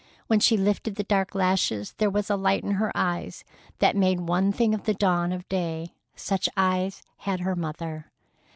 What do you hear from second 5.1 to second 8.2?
of day. Such eyes had her mother.